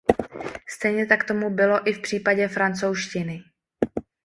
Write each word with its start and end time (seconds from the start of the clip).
Stejně 0.69 1.05
tak 1.05 1.23
tomu 1.23 1.49
bylo 1.49 1.87
i 1.89 1.93
v 1.93 2.01
případě 2.01 2.47
francouzštiny. 2.47 3.43